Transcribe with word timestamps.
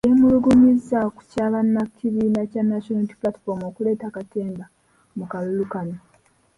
Yeemulugunyizza 0.07 0.99
ku 1.15 1.21
kya 1.31 1.45
bannakibiina 1.53 2.41
kya 2.51 2.63
National 2.69 2.97
Unity 2.99 3.15
Platform 3.21 3.59
okuleeta 3.69 4.13
katemba 4.15 4.65
mu 5.17 5.25
kalulu 5.31 5.65
kano. 5.73 5.97